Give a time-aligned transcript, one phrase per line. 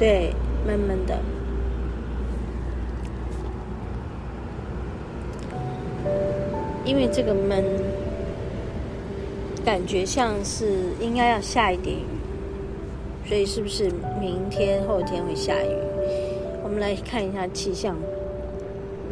[0.00, 0.32] 对，
[0.66, 1.18] 闷闷的。
[6.86, 7.62] 因为这个闷，
[9.62, 15.76] 感觉像是应该要下一点雨，所以是不是明天后天会下雨？
[16.64, 17.94] 我们来看一下气象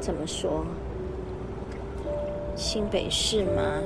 [0.00, 0.64] 怎么说。
[2.56, 3.82] 新北市吗？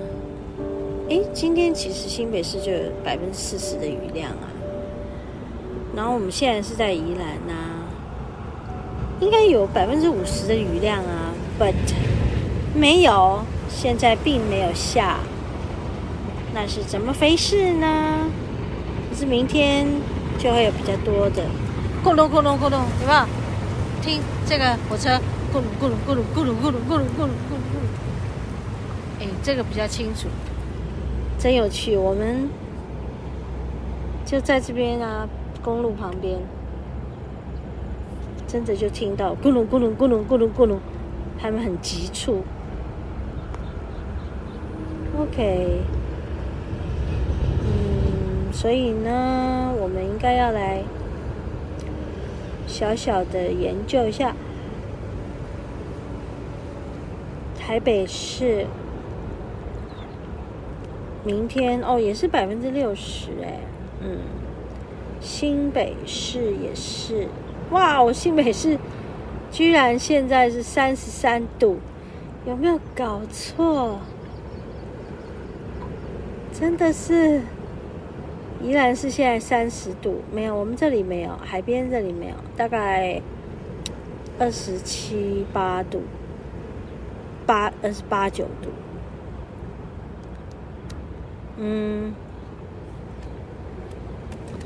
[1.09, 4.52] 诶，今天其实新北市就有百分之四十的雨量啊。
[5.95, 7.89] 然后我们现在是在宜兰呐、啊，
[9.21, 11.75] 应该有百分之五十的雨量啊，but
[12.75, 13.43] 没有。
[13.75, 15.17] 现在并没有下，
[16.53, 18.27] 那是怎么回事呢？
[19.09, 19.87] 可是明天
[20.39, 21.43] 就会有比较多的
[22.05, 23.27] 咕噜咕噜咕噜，有没有？
[24.03, 25.09] 听这个火车
[25.51, 27.89] 咕噜咕噜咕噜咕噜咕噜咕噜咕噜咕噜咕噜。
[29.21, 30.29] 哎，这个比较清楚，
[31.39, 31.97] 真有趣。
[31.97, 32.51] 我们
[34.27, 35.27] 就在这边啊，
[35.63, 36.41] 公路旁边，
[38.47, 40.79] 真的就听到咕噜咕噜咕噜咕噜咕噜，
[41.39, 42.43] 他们很急促。
[45.17, 45.81] OK，
[47.65, 50.83] 嗯，所以呢，我们应该要来
[52.67, 54.35] 小小的研究一下
[57.59, 58.67] 台北市
[61.25, 63.61] 明天哦，也是百分之六十哎，
[64.01, 64.19] 嗯，
[65.23, 67.29] 新北市也是，
[67.71, 68.77] 哇，我新北市
[69.53, 71.79] 居然现在是三十三度，
[72.45, 73.99] 有没有搞错？
[76.53, 77.41] 真的是，
[78.61, 83.23] 宜兰是现在三十度，没有，我们这里没有，海边这里没有，大概
[84.39, 86.03] 二十七八度，
[87.47, 88.71] 八二十八九度，
[91.59, 92.13] 嗯，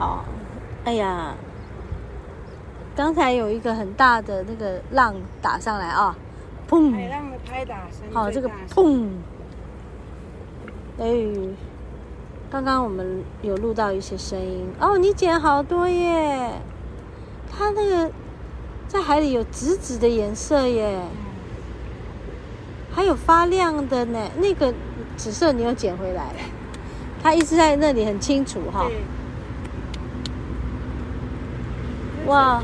[0.00, 0.24] 好，
[0.86, 1.34] 哎呀，
[2.96, 6.16] 刚才有一个很大的那个浪打上来啊，
[6.66, 6.90] 砰！
[6.90, 8.10] 海浪的拍打声。
[8.10, 9.10] 好，这个砰。
[10.98, 11.06] 哎，
[12.50, 16.50] 刚刚我们有录到一些声音哦，你捡好多耶！
[17.52, 18.10] 它那个
[18.88, 20.98] 在海里有紫紫的颜色耶，
[22.90, 24.18] 还有发亮的呢。
[24.38, 24.72] 那个
[25.18, 26.38] 紫色你又捡回来了，
[27.22, 28.90] 它一直在那里很清楚哈。
[32.30, 32.62] 哇，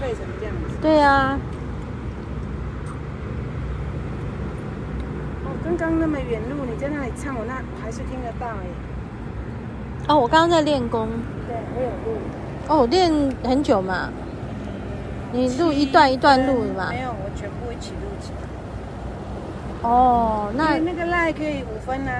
[0.80, 1.38] 对啊。
[5.64, 8.66] 刚刚那么远路，你在那里唱，我那我还是听得到哎。
[10.08, 11.08] 哦，我刚刚在练功。
[11.48, 12.20] 对，我有录。
[12.68, 13.12] 哦，练
[13.42, 14.08] 很久嘛。
[15.32, 16.90] 你录一段一段录嘛？
[16.90, 19.88] 没有，我全部一起录起来。
[19.88, 22.12] 哦，那那个赖可以五分呢？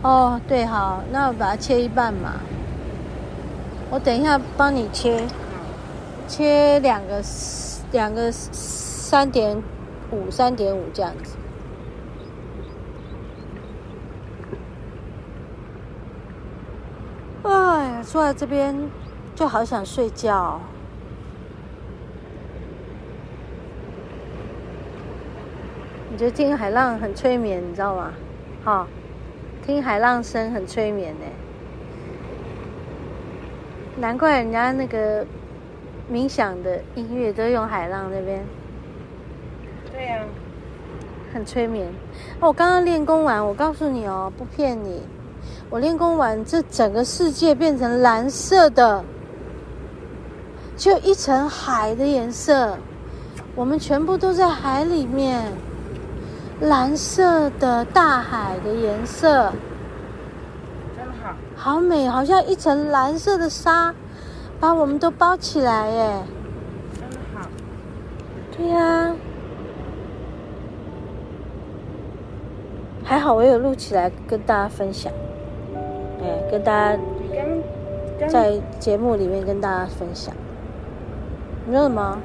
[0.00, 2.32] 哦，对，好，那我把它切一半嘛。
[3.90, 5.22] 我等一下帮你切，
[6.28, 7.22] 切两个
[7.90, 9.60] 两个三点
[10.12, 11.36] 五三点五这样子。
[17.42, 18.76] 哎呀，坐在这边
[19.34, 20.60] 就好想睡觉。
[26.10, 28.12] 你觉得听海浪很催眠，你知道吗？
[28.64, 28.86] 哈、
[29.64, 31.24] 听海浪声很催眠呢。
[33.96, 35.24] 难怪人家那个
[36.10, 38.44] 冥想的音乐都用海浪那边。
[39.92, 40.24] 对呀、啊，
[41.34, 41.86] 很催眠。
[42.40, 45.02] 哦，我刚刚练功完，我告诉你哦，不骗你。
[45.70, 49.04] 我练功完，这整个世界变成蓝色的，
[50.76, 52.76] 就一层海的颜色。
[53.54, 55.52] 我们全部都在海里面，
[56.60, 59.52] 蓝色的大海的颜色，
[60.96, 61.34] 真好，
[61.74, 63.94] 好美，好像一层蓝色的纱，
[64.60, 66.22] 把我们都包起来耶。
[66.94, 67.48] 真好，
[68.56, 69.14] 对呀，
[73.04, 75.12] 还好我有录起来跟大家分享。
[76.20, 76.98] 哎，跟大家
[78.28, 80.34] 在节目里面跟大家分享，
[81.64, 82.18] 你说什么？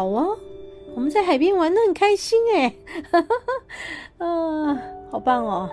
[0.00, 0.34] 好哦，
[0.94, 2.74] 我们在海边玩得很开心哎，
[4.16, 4.74] 啊，
[5.10, 5.68] 好棒哦！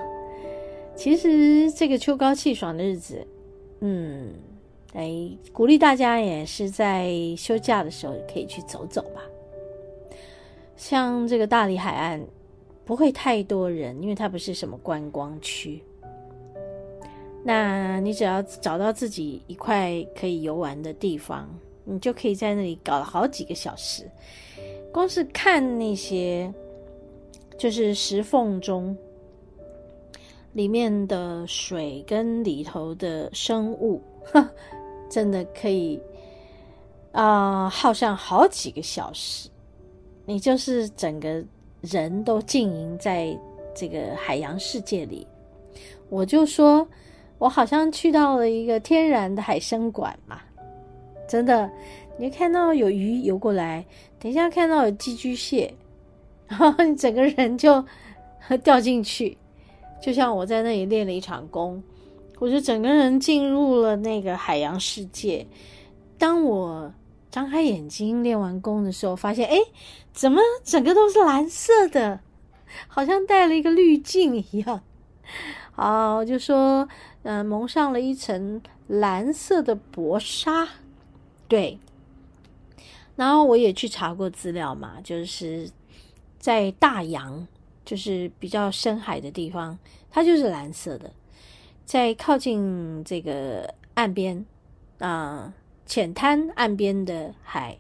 [0.98, 3.26] 其实这个秋高气爽的日子，
[3.80, 4.34] 嗯，
[4.94, 9.22] 哎，鼓励大家也是在休假的时候可以去走走吧。
[10.76, 12.22] 像这个大理海岸
[12.84, 15.82] 不会太多人，因为它不是什么观光区。
[17.46, 21.48] 那你只要找到自己一块可以游玩的地方。
[21.90, 24.04] 你就可以在那里搞了好几个小时，
[24.92, 26.54] 光是看那些
[27.58, 28.96] 就是石缝中
[30.52, 34.02] 里面的水跟里头的生物，
[35.10, 35.98] 真的可以
[37.14, 39.50] 啊、呃、耗上好几个小时。
[40.26, 41.42] 你就是整个
[41.80, 43.34] 人都浸淫在
[43.74, 45.26] 这个海洋世界里。
[46.10, 46.86] 我就说，
[47.38, 50.42] 我好像去到了一个天然的海生馆嘛。
[51.28, 51.70] 真的，
[52.18, 53.86] 你看到有鱼游过来，
[54.20, 55.74] 等一下看到有寄居蟹，
[56.48, 57.84] 然后你整个人就
[58.64, 59.38] 掉进去，
[60.02, 61.84] 就像我在那里练了一场功，
[62.40, 65.46] 我就整个人进入了那个海洋世界。
[66.18, 66.94] 当我
[67.30, 69.58] 张开眼睛练完功的时候，发现哎，
[70.14, 72.22] 怎么整个都是蓝色的，
[72.88, 74.82] 好像戴了一个滤镜一样。
[75.74, 76.88] 好，就说
[77.24, 80.68] 嗯、蒙上了一层蓝色的薄纱。
[81.48, 81.80] 对，
[83.16, 85.70] 然后我也去查过资料嘛，就是
[86.38, 87.48] 在大洋，
[87.86, 89.80] 就是比较深海的地方，
[90.12, 91.10] 它就是蓝色的；
[91.86, 94.46] 在靠近这个岸边
[95.00, 95.54] 啊，
[95.86, 97.78] 浅滩岸边的海，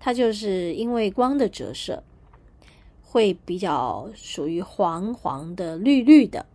[0.00, 2.02] 它就是因为光的折射，
[3.00, 6.46] 会比较属于黄黄的、绿绿的，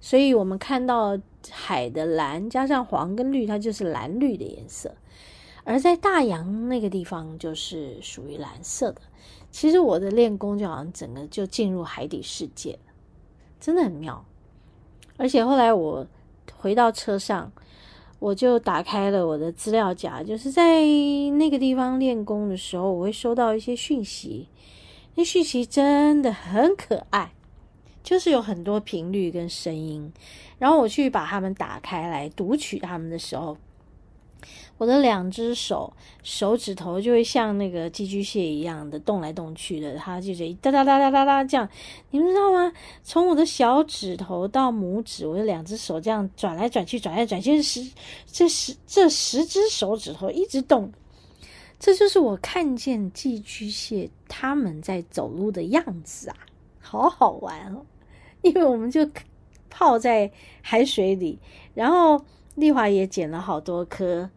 [0.00, 1.18] 所以我们看到
[1.50, 4.94] 海的蓝加上黄跟绿，它就是蓝绿的颜色。
[5.64, 9.02] 而在大洋那个地方，就是属于蓝色的。
[9.50, 12.92] 其实我的练功就好像整个就进入海底世界了，
[13.60, 14.24] 真的很妙。
[15.16, 16.06] 而且后来我
[16.56, 17.52] 回到车上，
[18.18, 20.82] 我就打开了我的资料夹，就是在
[21.36, 24.48] 那个地方练功的时候，我会收到一些讯息。
[25.16, 27.32] 那讯息真的很可爱，
[28.02, 30.12] 就是有很多频率跟声音。
[30.58, 33.58] 然后我去把它们打开来读取它们的时候。
[34.80, 41.68] 我的两只手手指头就会像那个寄居蟹一样的动来动去的，它就是哒哒哒哒哒哒这样，
[42.12, 42.72] 你们知道吗？
[43.02, 47.86] 从我的小指头到拇指，我的两只手这样转来转去，转来转去，十
[48.24, 50.90] 这十这十只手指头一直动，
[51.78, 56.36] 这就是我看见寄居蟹它们在走路的样子啊，
[56.80, 57.84] 好好玩哦！
[58.40, 59.06] 因为我们就
[59.68, 60.32] 泡在
[60.62, 61.38] 海水里，
[61.74, 64.30] 然后丽华也捡了好多颗。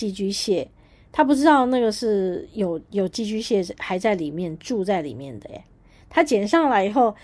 [0.00, 0.70] 寄居蟹，
[1.12, 5.62] 他不知道那个是有有寄居蟹还在里面住在里面的耶。
[6.08, 7.14] 他捡上来以后，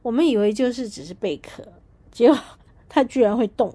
[0.00, 1.62] 我们以为就是只是贝壳，
[2.10, 2.38] 结果
[2.88, 3.74] 它居然会动，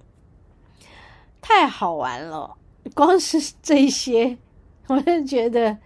[1.40, 2.58] 太好玩了！
[2.96, 4.40] 光是 这些，
[4.88, 5.78] 我就觉得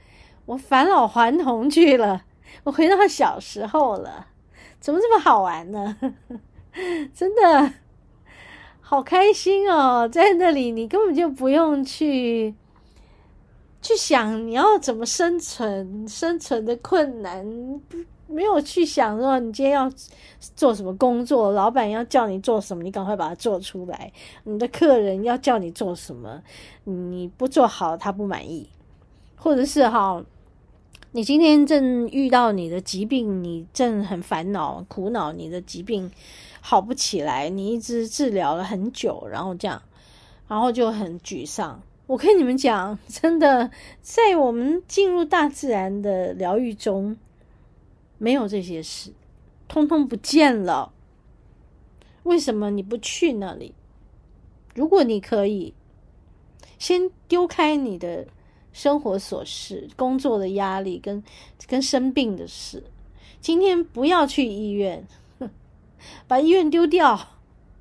[0.46, 2.24] 我返老还童去了，
[2.64, 4.28] 我回到小时候了，
[4.80, 5.98] 怎么这么好玩呢？
[7.14, 7.74] 真的
[8.80, 12.56] 好开心哦，在那里你根本就不用去。
[13.82, 17.44] 去想你要怎么生存，生存的困难，
[18.28, 19.92] 没有去想说你今天要
[20.56, 24.14] 做什么工作，老板要叫你做什么，你赶快把它做出来。
[24.44, 26.42] 你的客人要叫你做什么，
[26.84, 28.70] 你不做好他不满意，
[29.36, 30.24] 或者是哈，
[31.12, 36.12] 你今天正遇到你的疾病，你正很烦恼、苦恼，你的疾病
[36.62, 39.82] 好不起来，你一直治疗了很久，然后这样，
[40.48, 41.82] 然后就很沮丧。
[42.12, 47.16] 我跟你们讲， 真的，在我们进入大自然的疗愈中，
[48.18, 49.14] 没有这些事，
[49.70, 50.92] 通通不见了。
[52.24, 53.74] 为什么你不去那里？
[54.76, 55.74] 如果你可以，
[56.78, 58.28] 先丢开你的
[58.74, 61.24] 生活琐事、工作的压力跟
[61.66, 62.84] 跟生病的事，
[63.40, 65.08] 今天不要去医院，
[66.28, 67.30] 把医院丢掉，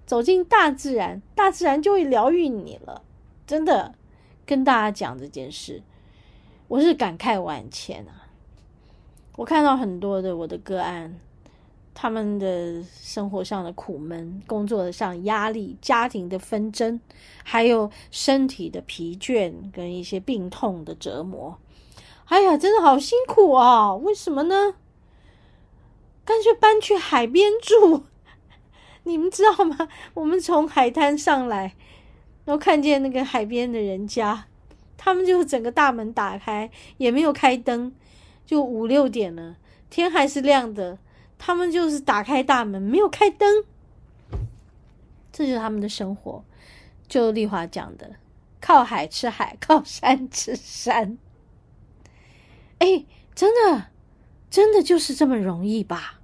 [0.06, 3.02] 走进大自然，大自然就会疗愈你了，
[3.44, 3.96] 真的。
[4.50, 5.80] 跟大家讲这件事，
[6.66, 8.26] 我是感慨万千啊！
[9.36, 11.20] 我看到很多的我的个案，
[11.94, 17.00] 他们的生活上的苦闷、工作上压力、家庭的纷争，
[17.44, 21.56] 还有身体的疲倦跟一些病痛的折磨。
[22.24, 23.94] 哎呀，真的好辛苦啊！
[23.94, 24.74] 为什么呢？
[26.24, 28.02] 干脆搬去海边住。
[29.04, 29.86] 你们知道吗？
[30.14, 31.76] 我们从海滩上来。
[32.50, 34.46] 然后看见那个海边的人家，
[34.96, 37.92] 他们就整个大门打开，也没有开灯，
[38.44, 39.54] 就五六点了，
[39.88, 40.98] 天还是亮的，
[41.38, 43.64] 他们就是打开大门，没有开灯，
[45.30, 46.44] 这就是他们的生活。
[47.06, 48.16] 就丽华讲的，
[48.60, 51.18] 靠海吃海，靠山吃山。
[52.78, 53.90] 哎，真的，
[54.50, 56.19] 真的就是这么容易吧？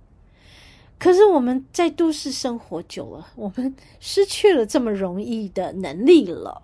[0.98, 6.62] 可是我们在都市生活久了，我们失去了这么容易的能力了。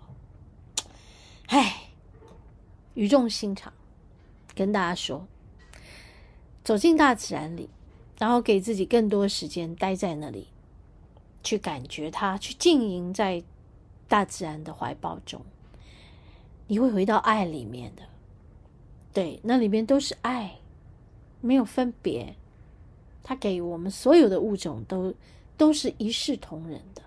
[1.47, 1.89] 哎，
[2.95, 3.71] 语重心长，
[4.55, 5.27] 跟大家说，
[6.63, 7.69] 走进大自然里，
[8.17, 10.47] 然后给自己更多时间待在那里，
[11.43, 13.43] 去感觉它，去浸淫在
[14.07, 15.41] 大自然的怀抱中，
[16.67, 18.03] 你会回到爱里面的。
[19.13, 20.57] 对，那里面都是爱，
[21.39, 22.35] 没有分别。
[23.23, 25.13] 他给我们所有的物种都
[25.57, 27.01] 都是一视同仁的，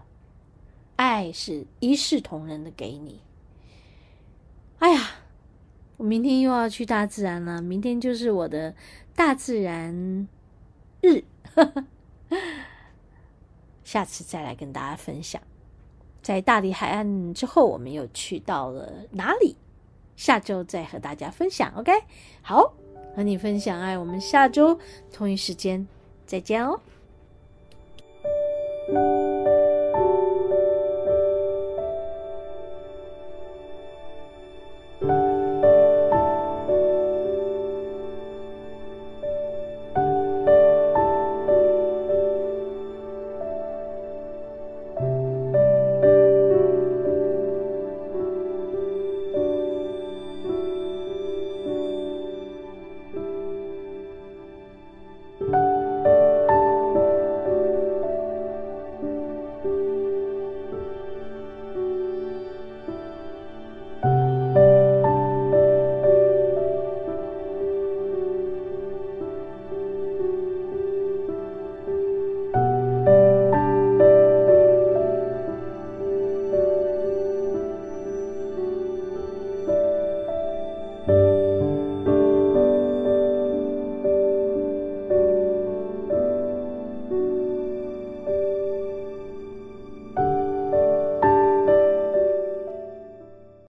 [0.97, 3.21] 爱是一视同仁的给你。
[4.79, 5.11] 哎呀，
[5.97, 7.63] 我明天又要去大自然了。
[7.63, 8.75] 明天就是我的
[9.15, 10.29] 大自然
[11.01, 11.23] 日，
[13.85, 15.41] 下次再来跟大家分享。
[16.23, 19.57] 在大理海岸之后，我们又去到了哪里？
[20.17, 21.73] 下周再和大家分享。
[21.77, 21.93] OK，
[22.43, 22.75] 好，
[23.15, 23.97] 和你分享爱。
[23.97, 24.79] 我们下周
[25.13, 25.87] 同一时间
[26.27, 26.81] 再见哦。